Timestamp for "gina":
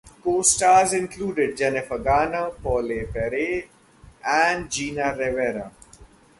4.71-5.13